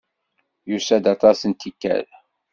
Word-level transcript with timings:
Yusa-d 0.69 1.05
aṭas 1.13 1.39
n 1.49 1.51
tikkal. 1.53 2.05